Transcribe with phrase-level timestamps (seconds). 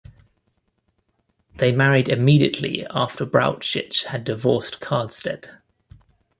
[1.57, 5.51] They married immediately after Brauchitsch had divorced Karstedt.